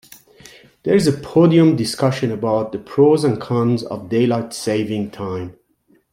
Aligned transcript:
There's 0.81 1.05
a 1.05 1.11
podium 1.13 1.75
discussion 1.75 2.31
about 2.31 2.71
the 2.71 2.79
pros 2.79 3.23
and 3.23 3.39
cons 3.39 3.83
of 3.83 4.09
daylight 4.09 4.51
saving 4.51 5.11
time. 5.11 5.59